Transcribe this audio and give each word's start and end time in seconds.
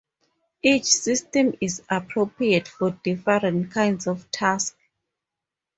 Each 0.63 0.85
system 0.85 1.53
is 1.61 1.83
appropriate 1.87 2.67
for 2.67 2.89
different 3.03 3.69
kinds 3.69 4.07
of 4.07 4.31
tasks. 4.31 4.75